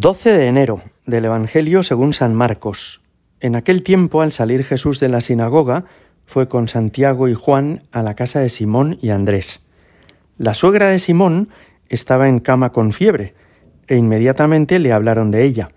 12 0.00 0.32
de 0.32 0.48
enero 0.48 0.82
del 1.06 1.26
Evangelio 1.26 1.84
según 1.84 2.14
San 2.14 2.34
Marcos. 2.34 3.00
En 3.38 3.54
aquel 3.54 3.84
tiempo, 3.84 4.22
al 4.22 4.32
salir 4.32 4.64
Jesús 4.64 4.98
de 4.98 5.08
la 5.08 5.20
sinagoga, 5.20 5.84
fue 6.26 6.48
con 6.48 6.66
Santiago 6.66 7.28
y 7.28 7.34
Juan 7.34 7.82
a 7.92 8.02
la 8.02 8.14
casa 8.14 8.40
de 8.40 8.48
Simón 8.48 8.98
y 9.00 9.10
Andrés. 9.10 9.60
La 10.36 10.54
suegra 10.54 10.88
de 10.88 10.98
Simón 10.98 11.48
estaba 11.88 12.28
en 12.28 12.40
cama 12.40 12.72
con 12.72 12.92
fiebre, 12.92 13.34
e 13.86 13.94
inmediatamente 13.94 14.80
le 14.80 14.92
hablaron 14.92 15.30
de 15.30 15.44
ella. 15.44 15.70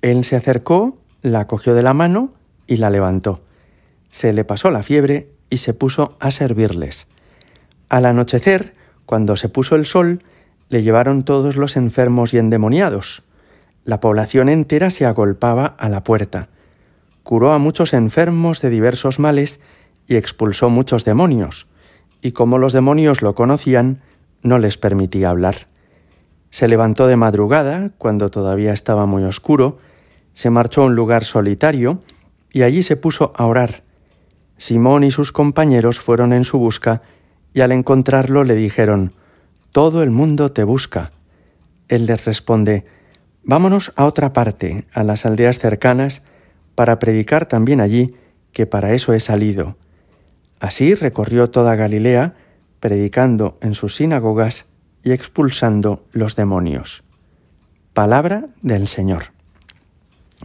Él 0.00 0.24
se 0.24 0.36
acercó, 0.36 0.98
la 1.22 1.48
cogió 1.48 1.74
de 1.74 1.82
la 1.82 1.92
mano 1.92 2.32
y 2.68 2.76
la 2.76 2.88
levantó. 2.88 3.42
Se 4.10 4.32
le 4.32 4.44
pasó 4.44 4.70
la 4.70 4.84
fiebre 4.84 5.28
y 5.48 5.56
se 5.56 5.74
puso 5.74 6.16
a 6.20 6.30
servirles. 6.30 7.08
Al 7.88 8.06
anochecer, 8.06 8.74
cuando 9.06 9.34
se 9.34 9.48
puso 9.48 9.74
el 9.74 9.86
sol, 9.86 10.22
le 10.68 10.84
llevaron 10.84 11.24
todos 11.24 11.56
los 11.56 11.76
enfermos 11.76 12.32
y 12.32 12.38
endemoniados. 12.38 13.24
La 13.90 13.98
población 13.98 14.48
entera 14.48 14.88
se 14.90 15.04
agolpaba 15.04 15.64
a 15.66 15.88
la 15.88 16.04
puerta. 16.04 16.46
Curó 17.24 17.52
a 17.52 17.58
muchos 17.58 17.92
enfermos 17.92 18.60
de 18.60 18.70
diversos 18.70 19.18
males 19.18 19.58
y 20.06 20.14
expulsó 20.14 20.70
muchos 20.70 21.04
demonios, 21.04 21.66
y 22.22 22.30
como 22.30 22.58
los 22.58 22.72
demonios 22.72 23.20
lo 23.20 23.34
conocían, 23.34 24.00
no 24.44 24.60
les 24.60 24.78
permitía 24.78 25.30
hablar. 25.30 25.66
Se 26.50 26.68
levantó 26.68 27.08
de 27.08 27.16
madrugada, 27.16 27.90
cuando 27.98 28.30
todavía 28.30 28.72
estaba 28.72 29.06
muy 29.06 29.24
oscuro, 29.24 29.78
se 30.34 30.50
marchó 30.50 30.82
a 30.82 30.84
un 30.84 30.94
lugar 30.94 31.24
solitario 31.24 32.00
y 32.52 32.62
allí 32.62 32.84
se 32.84 32.94
puso 32.94 33.32
a 33.34 33.44
orar. 33.44 33.82
Simón 34.56 35.02
y 35.02 35.10
sus 35.10 35.32
compañeros 35.32 35.98
fueron 35.98 36.32
en 36.32 36.44
su 36.44 36.60
busca 36.60 37.02
y 37.52 37.60
al 37.62 37.72
encontrarlo 37.72 38.44
le 38.44 38.54
dijeron, 38.54 39.14
Todo 39.72 40.04
el 40.04 40.12
mundo 40.12 40.52
te 40.52 40.62
busca. 40.62 41.10
Él 41.88 42.06
les 42.06 42.24
responde, 42.24 42.84
Vámonos 43.42 43.92
a 43.96 44.04
otra 44.04 44.32
parte, 44.32 44.86
a 44.92 45.02
las 45.02 45.26
aldeas 45.26 45.58
cercanas, 45.58 46.22
para 46.74 46.98
predicar 46.98 47.46
también 47.46 47.80
allí, 47.80 48.14
que 48.52 48.66
para 48.66 48.92
eso 48.92 49.12
he 49.12 49.20
salido. 49.20 49.76
Así 50.60 50.94
recorrió 50.94 51.50
toda 51.50 51.74
Galilea, 51.76 52.34
predicando 52.80 53.58
en 53.60 53.74
sus 53.74 53.96
sinagogas 53.96 54.66
y 55.02 55.12
expulsando 55.12 56.04
los 56.12 56.36
demonios. 56.36 57.02
Palabra 57.92 58.46
del 58.62 58.88
Señor. 58.88 59.32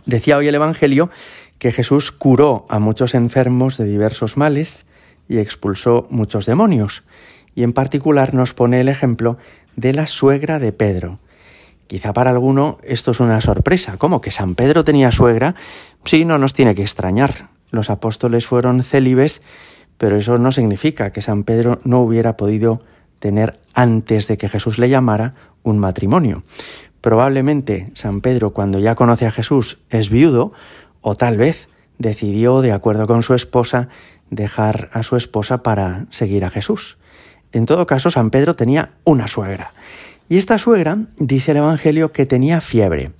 Decía 0.06 0.38
hoy 0.38 0.48
el 0.48 0.56
Evangelio 0.56 1.09
que 1.59 1.72
Jesús 1.72 2.12
curó 2.12 2.66
a 2.70 2.80
muchos 2.80 3.14
enfermos 3.14 3.78
de 3.78 3.86
diversos 3.86 4.38
males 4.38 4.86
y 5.28 5.38
expulsó 5.38 6.08
muchos 6.09 6.46
demonios, 6.46 7.04
y 7.56 7.64
en 7.64 7.74
particular 7.74 8.34
nos 8.34 8.54
pone 8.54 8.82
el 8.82 8.90
ejemplo 8.90 9.38
de 9.76 9.94
la 9.94 10.08
suegra 10.08 10.59
de 10.59 10.72
Pedro. 10.72 11.20
Quizá 11.88 12.14
para 12.14 12.31
alguno 12.31 12.80
esto 12.83 13.11
es 13.11 13.19
una 13.19 13.41
sorpresa. 13.41 13.97
¿Cómo 13.97 14.19
que 14.19 14.31
San 14.31 14.55
Pedro 14.55 14.83
tenía 14.83 15.11
suegra? 15.11 15.55
Sí, 16.03 16.25
no 16.25 16.38
nos 16.38 16.53
tiene 16.53 16.73
que 16.73 16.81
extrañar. 16.81 17.50
Los 17.69 17.89
apóstoles 17.89 18.47
fueron 18.47 18.81
célibes, 18.83 19.41
pero 19.97 20.17
eso 20.17 20.38
no 20.38 20.52
significa 20.52 21.11
que 21.11 21.22
San 21.22 21.44
Pedro 21.44 21.80
no 21.83 22.02
hubiera 22.02 22.38
podido 22.38 22.81
tener 23.19 23.59
antes 23.73 24.28
de 24.28 24.38
que 24.38 24.50
Jesús 24.50 24.80
le 24.80 24.89
llamara 24.89 25.36
un 25.61 25.78
matrimonio. 25.78 26.44
Probablemente 27.02 27.91
San 27.94 28.22
Pedro 28.22 28.52
cuando 28.52 28.80
ya 28.80 28.95
conoce 28.95 29.28
a 29.28 29.31
Jesús 29.31 29.78
es 29.91 30.09
viudo 30.09 30.53
o 31.02 31.16
tal 31.16 31.38
vez 31.38 31.67
decidió, 32.00 32.61
de 32.61 32.72
acuerdo 32.72 33.06
con 33.06 33.22
su 33.22 33.36
esposa, 33.36 33.89
dejar 34.31 34.89
a 34.91 35.03
su 35.03 35.16
esposa 35.17 35.61
para 35.61 36.08
seguir 36.09 36.45
a 36.45 36.50
Jesús. 36.50 36.97
En 37.52 37.67
todo 37.67 37.86
caso, 37.86 38.09
San 38.09 38.31
Pedro 38.31 38.56
tenía 38.56 38.89
una 39.03 39.28
suegra 39.28 39.72
y 40.30 40.38
esta 40.38 40.58
suegra 40.58 40.98
dice 41.18 41.52
el 41.52 41.58
Evangelio 41.58 42.12
que 42.12 42.26
tenía 42.26 42.62
fiebre. 42.62 43.12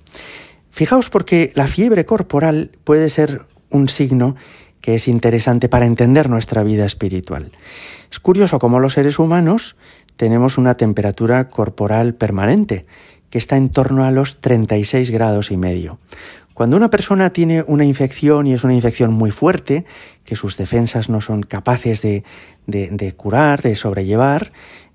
Fijaos 0.70 1.08
porque 1.08 1.52
la 1.54 1.66
fiebre 1.66 2.04
corporal 2.04 2.70
puede 2.84 3.08
ser 3.08 3.42
un 3.70 3.88
signo 3.88 4.36
que 4.80 4.94
es 4.94 5.08
interesante 5.08 5.68
para 5.68 5.86
entender 5.86 6.28
nuestra 6.28 6.62
vida 6.62 6.84
espiritual. 6.84 7.50
Es 8.10 8.20
curioso 8.20 8.58
cómo 8.58 8.78
los 8.78 8.92
seres 8.92 9.18
humanos 9.18 9.76
tenemos 10.16 10.58
una 10.58 10.76
temperatura 10.76 11.48
corporal 11.48 12.14
permanente, 12.14 12.86
que 13.30 13.38
está 13.38 13.56
en 13.56 13.70
torno 13.70 14.04
a 14.04 14.10
los 14.10 14.40
36 14.40 15.10
grados 15.10 15.50
y 15.50 15.56
medio. 15.56 15.98
Cuando 16.54 16.76
una 16.76 16.88
persona 16.88 17.30
tiene 17.30 17.64
una 17.66 17.84
infección 17.84 18.46
y 18.46 18.54
es 18.54 18.64
una 18.64 18.74
infección 18.74 19.12
muy 19.12 19.30
fuerte, 19.30 19.84
que 20.24 20.36
sus 20.36 20.56
defensas 20.56 21.10
no 21.10 21.20
son 21.20 21.42
capaces 21.42 22.00
de, 22.00 22.22
de 22.66 23.12
curar, 23.12 23.62
de 23.62 23.76
sobrellevar, 23.76 24.52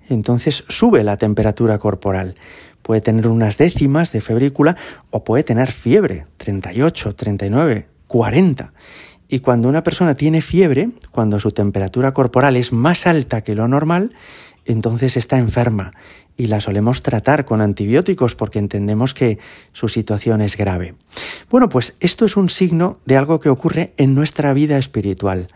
entonces 0.08 0.64
sube 0.68 1.04
la 1.04 1.16
temperatura 1.16 1.78
corporal. 1.78 2.34
Puede 2.82 3.00
tener 3.00 3.28
unas 3.28 3.58
décimas 3.58 4.12
de 4.12 4.20
febrícula 4.20 4.76
o 5.10 5.24
puede 5.24 5.44
tener 5.44 5.70
fiebre, 5.72 6.26
38, 6.38 7.14
39, 7.14 7.86
40. 8.06 8.72
Y 9.28 9.40
cuando 9.40 9.68
una 9.68 9.82
persona 9.82 10.14
tiene 10.14 10.42
fiebre, 10.42 10.90
cuando 11.10 11.40
su 11.40 11.52
temperatura 11.52 12.12
corporal 12.12 12.56
es 12.56 12.72
más 12.72 13.06
alta 13.06 13.42
que 13.42 13.54
lo 13.54 13.68
normal, 13.68 14.12
entonces 14.66 15.16
está 15.16 15.38
enferma 15.38 15.92
y 16.36 16.46
la 16.46 16.60
solemos 16.60 17.02
tratar 17.02 17.44
con 17.44 17.60
antibióticos 17.60 18.34
porque 18.34 18.58
entendemos 18.58 19.14
que 19.14 19.38
su 19.72 19.88
situación 19.88 20.40
es 20.40 20.56
grave. 20.56 20.94
Bueno, 21.50 21.68
pues 21.68 21.94
esto 22.00 22.24
es 22.24 22.36
un 22.36 22.48
signo 22.48 22.98
de 23.04 23.16
algo 23.16 23.40
que 23.40 23.48
ocurre 23.48 23.92
en 23.96 24.14
nuestra 24.14 24.52
vida 24.52 24.78
espiritual. 24.78 25.48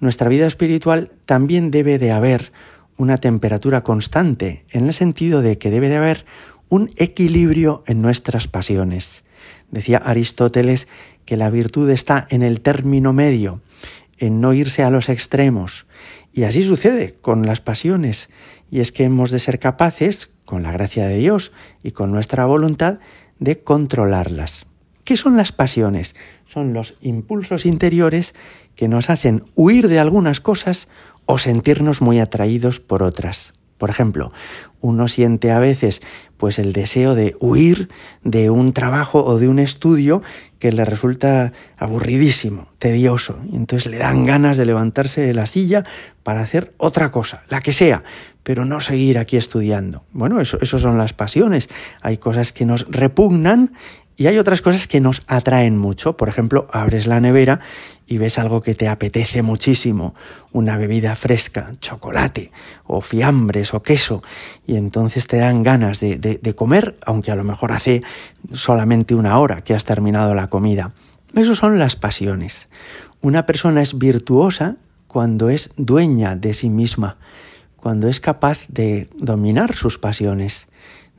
Nuestra 0.00 0.28
vida 0.28 0.46
espiritual 0.46 1.10
también 1.26 1.70
debe 1.70 1.98
de 1.98 2.12
haber 2.12 2.52
una 3.00 3.16
temperatura 3.16 3.82
constante, 3.82 4.66
en 4.68 4.86
el 4.86 4.92
sentido 4.92 5.40
de 5.40 5.56
que 5.56 5.70
debe 5.70 5.88
de 5.88 5.96
haber 5.96 6.26
un 6.68 6.92
equilibrio 6.96 7.82
en 7.86 8.02
nuestras 8.02 8.46
pasiones. 8.46 9.24
Decía 9.70 9.96
Aristóteles 9.96 10.86
que 11.24 11.38
la 11.38 11.48
virtud 11.48 11.88
está 11.88 12.26
en 12.28 12.42
el 12.42 12.60
término 12.60 13.14
medio, 13.14 13.62
en 14.18 14.42
no 14.42 14.52
irse 14.52 14.82
a 14.82 14.90
los 14.90 15.08
extremos. 15.08 15.86
Y 16.34 16.42
así 16.42 16.62
sucede 16.62 17.16
con 17.22 17.46
las 17.46 17.62
pasiones. 17.62 18.28
Y 18.70 18.80
es 18.80 18.92
que 18.92 19.04
hemos 19.04 19.30
de 19.30 19.38
ser 19.38 19.58
capaces, 19.58 20.30
con 20.44 20.62
la 20.62 20.70
gracia 20.70 21.08
de 21.08 21.16
Dios 21.16 21.52
y 21.82 21.92
con 21.92 22.12
nuestra 22.12 22.44
voluntad, 22.44 22.98
de 23.38 23.62
controlarlas. 23.62 24.66
¿Qué 25.04 25.16
son 25.16 25.38
las 25.38 25.52
pasiones? 25.52 26.14
Son 26.44 26.74
los 26.74 26.98
impulsos 27.00 27.64
interiores 27.64 28.34
que 28.76 28.88
nos 28.88 29.08
hacen 29.08 29.44
huir 29.54 29.88
de 29.88 29.98
algunas 29.98 30.42
cosas 30.42 30.88
o 31.30 31.38
sentirnos 31.38 32.02
muy 32.02 32.18
atraídos 32.18 32.80
por 32.80 33.04
otras. 33.04 33.54
Por 33.78 33.88
ejemplo, 33.88 34.32
uno 34.80 35.06
siente 35.06 35.52
a 35.52 35.60
veces 35.60 36.02
pues 36.36 36.58
el 36.58 36.72
deseo 36.72 37.14
de 37.14 37.36
huir 37.38 37.88
de 38.24 38.50
un 38.50 38.72
trabajo 38.72 39.24
o 39.24 39.38
de 39.38 39.46
un 39.46 39.60
estudio 39.60 40.22
que 40.58 40.72
le 40.72 40.84
resulta 40.84 41.52
aburridísimo, 41.78 42.66
tedioso, 42.78 43.38
y 43.50 43.56
entonces 43.56 43.90
le 43.90 43.98
dan 43.98 44.26
ganas 44.26 44.56
de 44.56 44.66
levantarse 44.66 45.20
de 45.20 45.32
la 45.32 45.46
silla 45.46 45.84
para 46.24 46.40
hacer 46.40 46.74
otra 46.78 47.12
cosa, 47.12 47.44
la 47.48 47.60
que 47.60 47.72
sea, 47.72 48.02
pero 48.42 48.64
no 48.64 48.80
seguir 48.80 49.16
aquí 49.16 49.36
estudiando. 49.36 50.02
Bueno, 50.12 50.40
eso, 50.40 50.58
eso 50.60 50.78
son 50.78 50.98
las 50.98 51.12
pasiones. 51.12 51.68
Hay 52.02 52.16
cosas 52.16 52.52
que 52.52 52.66
nos 52.66 52.86
repugnan 52.90 53.72
y 54.20 54.26
hay 54.26 54.36
otras 54.36 54.60
cosas 54.60 54.86
que 54.86 55.00
nos 55.00 55.22
atraen 55.28 55.78
mucho. 55.78 56.18
Por 56.18 56.28
ejemplo, 56.28 56.68
abres 56.74 57.06
la 57.06 57.20
nevera 57.20 57.60
y 58.06 58.18
ves 58.18 58.38
algo 58.38 58.60
que 58.60 58.74
te 58.74 58.86
apetece 58.86 59.40
muchísimo, 59.40 60.14
una 60.52 60.76
bebida 60.76 61.16
fresca, 61.16 61.72
chocolate, 61.80 62.52
o 62.84 63.00
fiambres, 63.00 63.72
o 63.72 63.82
queso, 63.82 64.22
y 64.66 64.76
entonces 64.76 65.26
te 65.26 65.38
dan 65.38 65.62
ganas 65.62 66.00
de, 66.00 66.18
de, 66.18 66.54
comer, 66.54 66.98
aunque 67.06 67.30
a 67.30 67.34
lo 67.34 67.44
mejor 67.44 67.72
hace 67.72 68.02
solamente 68.52 69.14
una 69.14 69.38
hora 69.38 69.64
que 69.64 69.72
has 69.72 69.86
terminado 69.86 70.34
la 70.34 70.48
comida. 70.48 70.92
Esas 71.34 71.56
son 71.56 71.78
las 71.78 71.96
pasiones. 71.96 72.68
Una 73.22 73.46
persona 73.46 73.80
es 73.80 73.96
virtuosa 73.96 74.76
cuando 75.06 75.48
es 75.48 75.70
dueña 75.78 76.36
de 76.36 76.52
sí 76.52 76.68
misma, 76.68 77.16
cuando 77.76 78.06
es 78.06 78.20
capaz 78.20 78.66
de 78.68 79.08
dominar 79.16 79.74
sus 79.74 79.96
pasiones, 79.96 80.68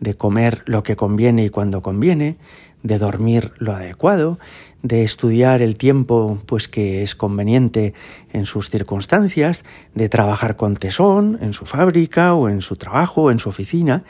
de 0.01 0.16
comer 0.16 0.63
lo 0.66 0.84
que 0.84 0.97
conviene 0.97 1.45
y 1.45 1.50
cuando 1.50 1.81
conviene, 1.81 2.35
de 2.84 2.97
dormir 2.97 3.53
lo 3.59 3.74
adecuado, 3.74 4.39
de 4.81 5.03
estudiar 5.03 5.62
el 5.62 5.77
tiempo 5.77 6.42
pues 6.48 6.68
que 6.68 7.03
es 7.03 7.15
conveniente 7.15 7.94
en 8.33 8.48
sus 8.48 8.71
circunstancias, 8.71 9.63
de 9.94 10.09
trabajar 10.09 10.57
con 10.57 10.75
tesón 10.75 11.38
en 11.42 11.53
su 11.53 11.65
fábrica 11.65 12.33
o 12.33 12.50
en 12.50 12.62
su 12.62 12.75
trabajo 12.75 13.24
o 13.24 13.31
en 13.31 13.39
su 13.39 13.50
oficina. 13.50 14.03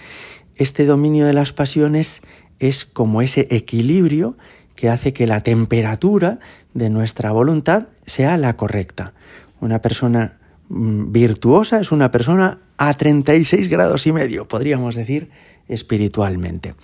Este 0.56 0.86
dominio 0.86 1.28
de 1.28 1.34
las 1.34 1.52
pasiones 1.52 2.22
es 2.60 2.86
como 2.86 3.22
ese 3.22 3.48
equilibrio 3.52 4.38
que 4.76 4.90
hace 4.90 5.12
que 5.12 5.28
la 5.28 5.42
temperatura 5.42 6.40
de 6.74 6.90
nuestra 6.90 7.32
voluntad 7.32 7.88
sea 8.06 8.38
la 8.38 8.56
correcta. 8.56 9.14
Una 9.60 9.82
persona 9.82 10.38
virtuosa 10.74 11.80
es 11.80 11.92
una 11.92 12.12
persona 12.12 12.60
a 12.78 12.94
36 12.94 13.68
grados 13.68 14.08
y 14.08 14.14
medio, 14.14 14.48
podríamos 14.48 14.96
decir 14.96 15.30
espiritualmente. 15.68 16.76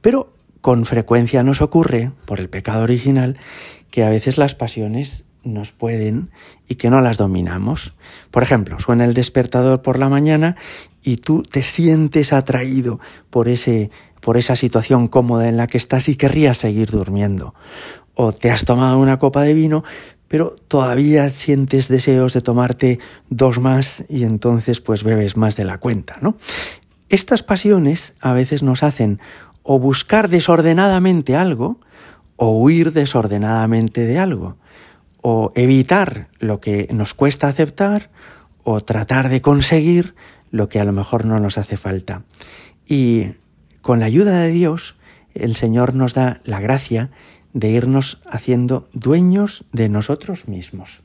Pero 0.00 0.32
con 0.60 0.84
frecuencia 0.84 1.42
nos 1.42 1.62
ocurre, 1.62 2.12
por 2.26 2.38
el 2.38 2.50
pecado 2.50 2.82
original, 2.82 3.38
que 3.90 4.04
a 4.04 4.10
veces 4.10 4.36
las 4.36 4.54
pasiones 4.54 5.24
nos 5.42 5.72
pueden 5.72 6.30
y 6.68 6.74
que 6.74 6.90
no 6.90 7.00
las 7.00 7.16
dominamos. 7.16 7.94
Por 8.30 8.42
ejemplo, 8.42 8.78
suena 8.78 9.06
el 9.06 9.14
despertador 9.14 9.80
por 9.80 9.98
la 9.98 10.10
mañana 10.10 10.56
y 11.02 11.16
tú 11.16 11.42
te 11.42 11.62
sientes 11.62 12.34
atraído 12.34 13.00
por 13.30 13.48
ese 13.48 13.90
por 14.20 14.36
esa 14.36 14.54
situación 14.54 15.08
cómoda 15.08 15.48
en 15.48 15.56
la 15.56 15.66
que 15.66 15.78
estás 15.78 16.10
y 16.10 16.16
querrías 16.16 16.58
seguir 16.58 16.90
durmiendo. 16.90 17.54
O 18.14 18.32
te 18.32 18.50
has 18.50 18.66
tomado 18.66 18.98
una 18.98 19.18
copa 19.18 19.42
de 19.42 19.54
vino, 19.54 19.82
pero 20.30 20.54
todavía 20.68 21.28
sientes 21.28 21.88
deseos 21.88 22.34
de 22.34 22.40
tomarte 22.40 23.00
dos 23.30 23.58
más 23.58 24.04
y 24.08 24.22
entonces 24.22 24.80
pues 24.80 25.02
bebes 25.02 25.36
más 25.36 25.56
de 25.56 25.64
la 25.64 25.78
cuenta, 25.78 26.18
¿no? 26.20 26.36
Estas 27.08 27.42
pasiones 27.42 28.14
a 28.20 28.32
veces 28.32 28.62
nos 28.62 28.84
hacen 28.84 29.18
o 29.64 29.80
buscar 29.80 30.28
desordenadamente 30.28 31.34
algo 31.34 31.80
o 32.36 32.56
huir 32.56 32.92
desordenadamente 32.92 34.06
de 34.06 34.20
algo, 34.20 34.56
o 35.20 35.50
evitar 35.56 36.28
lo 36.38 36.60
que 36.60 36.86
nos 36.92 37.12
cuesta 37.12 37.48
aceptar 37.48 38.10
o 38.62 38.80
tratar 38.80 39.30
de 39.30 39.42
conseguir 39.42 40.14
lo 40.52 40.68
que 40.68 40.78
a 40.78 40.84
lo 40.84 40.92
mejor 40.92 41.24
no 41.24 41.40
nos 41.40 41.58
hace 41.58 41.76
falta. 41.76 42.22
Y 42.86 43.32
con 43.82 43.98
la 43.98 44.06
ayuda 44.06 44.38
de 44.38 44.52
Dios, 44.52 44.94
el 45.34 45.56
Señor 45.56 45.94
nos 45.94 46.14
da 46.14 46.38
la 46.44 46.60
gracia 46.60 47.10
de 47.52 47.70
irnos 47.70 48.20
haciendo 48.26 48.88
dueños 48.92 49.64
de 49.72 49.88
nosotros 49.88 50.48
mismos. 50.48 51.02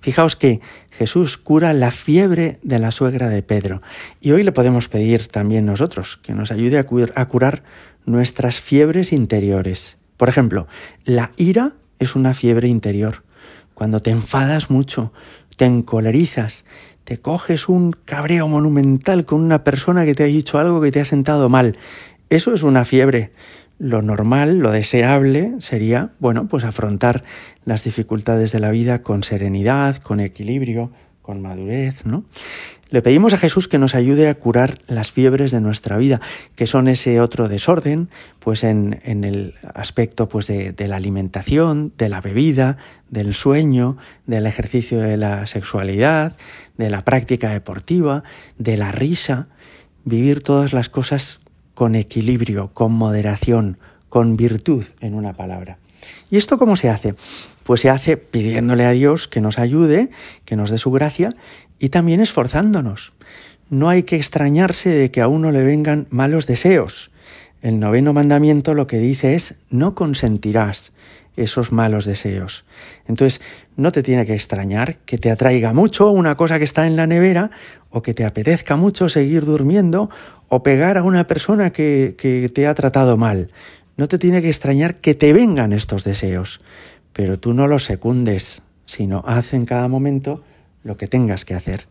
Fijaos 0.00 0.36
que 0.36 0.60
Jesús 0.90 1.38
cura 1.38 1.72
la 1.72 1.90
fiebre 1.90 2.58
de 2.62 2.78
la 2.78 2.90
suegra 2.90 3.28
de 3.28 3.42
Pedro 3.42 3.82
y 4.20 4.32
hoy 4.32 4.42
le 4.42 4.52
podemos 4.52 4.88
pedir 4.88 5.28
también 5.28 5.66
nosotros 5.66 6.18
que 6.22 6.34
nos 6.34 6.50
ayude 6.50 6.78
a, 6.78 7.26
curar 7.26 7.62
nuestras 8.04 8.60
fiebres 8.60 9.12
interiores. 9.12 9.98
Por 10.16 10.28
ejemplo, 10.28 10.66
la 11.04 11.32
ira 11.36 11.74
es 11.98 12.14
una 12.14 12.34
fiebre 12.34 12.68
interior. 12.68 13.22
Cuando 13.74 14.00
te 14.00 14.10
enfadas 14.10 14.70
mucho, 14.70 15.12
te 15.56 15.64
encolerizas, 15.64 16.64
te 17.04 17.18
coges 17.18 17.68
un 17.68 17.92
cabreo 17.92 18.46
monumental 18.48 19.24
con 19.24 19.40
una 19.40 19.64
persona 19.64 20.04
que 20.04 20.14
te 20.14 20.24
ha 20.24 20.26
dicho 20.26 20.58
algo 20.58 20.80
que 20.80 20.90
te 20.90 21.00
ha 21.00 21.04
sentado 21.04 21.48
mal. 21.48 21.78
Eso 22.28 22.52
es 22.54 22.62
una 22.62 22.84
fiebre. 22.84 23.32
Lo 23.80 24.02
normal, 24.02 24.58
lo 24.58 24.72
deseable 24.72 25.54
sería, 25.60 26.10
bueno, 26.18 26.48
pues 26.48 26.64
afrontar 26.64 27.24
las 27.64 27.82
dificultades 27.82 28.52
de 28.52 28.60
la 28.60 28.70
vida 28.70 29.02
con 29.02 29.24
serenidad, 29.24 29.96
con 29.96 30.20
equilibrio, 30.20 30.92
con 31.22 31.40
madurez, 31.40 32.04
¿no? 32.04 32.26
Le 32.90 33.00
pedimos 33.00 33.32
a 33.32 33.38
Jesús 33.38 33.68
que 33.68 33.78
nos 33.78 33.94
ayude 33.94 34.28
a 34.28 34.34
curar 34.34 34.76
las 34.86 35.12
fiebres 35.12 35.50
de 35.50 35.62
nuestra 35.62 35.96
vida, 35.96 36.20
que 36.56 36.66
son 36.66 36.88
ese 36.88 37.22
otro 37.22 37.48
desorden, 37.48 38.10
pues 38.38 38.64
en, 38.64 39.00
el 39.02 39.54
aspecto 39.72 40.28
pues 40.28 40.46
de, 40.46 40.72
de, 40.72 40.86
la 40.86 40.96
alimentación, 40.96 41.94
de 41.96 42.10
la 42.10 42.20
bebida, 42.20 42.76
del 43.08 43.32
sueño, 43.32 43.96
del 44.26 44.44
ejercicio 44.44 44.98
de 44.98 45.16
la 45.16 45.46
sexualidad, 45.46 46.36
de 46.76 46.90
la 46.90 47.02
práctica 47.02 47.48
deportiva, 47.48 48.24
de 48.58 48.76
la 48.76 48.92
risa, 48.92 49.48
vivir 50.04 50.42
todas 50.42 50.74
las 50.74 50.90
cosas 50.90 51.40
con 51.80 51.94
equilibrio, 51.94 52.68
con 52.74 52.92
moderación, 52.92 53.78
con 54.10 54.36
virtud, 54.36 54.84
en 55.00 55.14
una 55.14 55.32
palabra. 55.32 55.78
¿Y 56.30 56.36
esto 56.36 56.58
cómo 56.58 56.76
se 56.76 56.90
hace? 56.90 57.14
Pues 57.64 57.80
se 57.80 57.88
hace 57.88 58.18
pidiéndole 58.18 58.84
a 58.84 58.90
Dios 58.90 59.28
que 59.28 59.40
nos 59.40 59.58
ayude, 59.58 60.10
que 60.44 60.56
nos 60.56 60.68
dé 60.68 60.76
su 60.76 60.90
gracia 60.90 61.30
y 61.78 61.88
también 61.88 62.20
esforzándonos. 62.20 63.14
No 63.70 63.88
hay 63.88 64.02
que 64.02 64.16
extrañarse 64.16 64.90
de 64.90 65.10
que 65.10 65.22
a 65.22 65.28
uno 65.28 65.52
le 65.52 65.62
vengan 65.62 66.06
malos 66.10 66.46
deseos. 66.46 67.10
El 67.62 67.80
noveno 67.80 68.12
mandamiento 68.12 68.74
lo 68.74 68.86
que 68.86 68.98
dice 68.98 69.34
es 69.34 69.54
no 69.70 69.94
consentirás 69.94 70.92
esos 71.36 71.72
malos 71.72 72.04
deseos. 72.04 72.66
Entonces, 73.06 73.40
no 73.76 73.90
te 73.90 74.02
tiene 74.02 74.26
que 74.26 74.34
extrañar 74.34 74.96
que 75.06 75.16
te 75.16 75.30
atraiga 75.30 75.72
mucho 75.72 76.10
una 76.10 76.36
cosa 76.36 76.58
que 76.58 76.64
está 76.64 76.86
en 76.86 76.96
la 76.96 77.06
nevera 77.06 77.50
o 77.88 78.02
que 78.02 78.12
te 78.12 78.26
apetezca 78.26 78.76
mucho 78.76 79.08
seguir 79.08 79.46
durmiendo 79.46 80.10
o 80.50 80.62
pegar 80.62 80.98
a 80.98 81.02
una 81.02 81.26
persona 81.26 81.70
que, 81.70 82.50
te 82.52 82.66
ha 82.66 82.74
tratado 82.74 83.16
mal. 83.16 83.50
No 83.96 84.08
te 84.08 84.18
tiene 84.18 84.42
que 84.42 84.48
extrañar 84.48 84.96
que 84.96 85.14
te 85.14 85.32
vengan 85.32 85.72
estos 85.72 86.04
deseos, 86.04 86.60
pero 87.12 87.38
tú 87.38 87.54
no 87.54 87.66
los 87.66 87.84
secundes, 87.84 88.62
sino 88.84 89.24
haz 89.26 89.54
en 89.54 89.64
cada 89.64 89.88
momento 89.88 90.42
lo 90.82 90.96
que 90.96 91.06
tengas 91.06 91.44
que 91.44 91.54
hacer. 91.54 91.86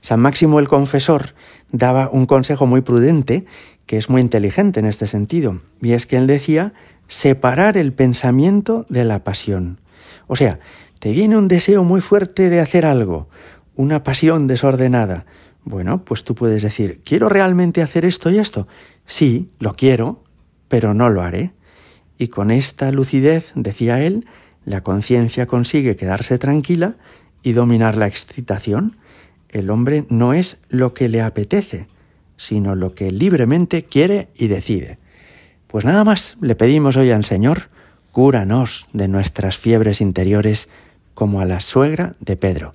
San 0.00 0.20
Máximo 0.20 0.58
el 0.58 0.68
Confesor 0.68 1.34
daba 1.70 2.10
un 2.10 2.26
consejo 2.26 2.66
muy 2.66 2.80
prudente, 2.80 3.46
que 3.86 3.98
es 3.98 4.10
muy 4.10 4.20
inteligente 4.20 4.80
en 4.80 4.86
este 4.86 5.06
sentido, 5.06 5.62
y 5.80 5.92
es 5.92 6.06
que 6.06 6.16
él 6.16 6.26
decía 6.26 6.72
separar 7.06 7.76
el 7.76 7.92
pensamiento 7.92 8.84
de 8.88 9.04
la 9.04 9.22
pasión. 9.22 9.78
O 10.26 10.34
sea, 10.34 10.58
te 10.98 11.12
viene 11.12 11.36
un 11.36 11.46
deseo 11.46 11.84
muy 11.84 12.00
fuerte 12.00 12.50
de 12.50 12.60
hacer 12.60 12.84
algo, 12.84 13.28
una 13.76 14.02
pasión 14.02 14.48
desordenada. 14.48 15.24
Bueno, 15.64 16.04
pues 16.04 16.24
tú 16.24 16.34
puedes 16.34 16.62
decir, 16.62 17.00
¿quiero 17.04 17.28
realmente 17.28 17.82
hacer 17.82 18.04
esto 18.04 18.30
y 18.30 18.38
esto? 18.38 18.66
Sí, 19.06 19.50
lo 19.58 19.74
quiero, 19.74 20.22
pero 20.68 20.94
no 20.94 21.08
lo 21.08 21.22
haré. 21.22 21.52
Y 22.18 22.28
con 22.28 22.50
esta 22.50 22.90
lucidez, 22.90 23.52
decía 23.54 24.00
él, 24.02 24.26
la 24.64 24.82
conciencia 24.82 25.46
consigue 25.46 25.96
quedarse 25.96 26.38
tranquila 26.38 26.96
y 27.42 27.52
dominar 27.52 27.96
la 27.96 28.06
excitación. 28.06 28.96
El 29.48 29.70
hombre 29.70 30.04
no 30.08 30.32
es 30.32 30.58
lo 30.68 30.94
que 30.94 31.08
le 31.08 31.20
apetece, 31.20 31.88
sino 32.36 32.74
lo 32.74 32.94
que 32.94 33.10
libremente 33.10 33.84
quiere 33.84 34.28
y 34.34 34.48
decide. 34.48 34.98
Pues 35.66 35.84
nada 35.84 36.04
más 36.04 36.36
le 36.40 36.54
pedimos 36.54 36.96
hoy 36.96 37.10
al 37.10 37.24
Señor, 37.24 37.68
cúranos 38.10 38.88
de 38.92 39.08
nuestras 39.08 39.56
fiebres 39.56 40.00
interiores 40.00 40.68
como 41.14 41.40
a 41.40 41.44
la 41.44 41.60
suegra 41.60 42.14
de 42.20 42.36
Pedro. 42.36 42.74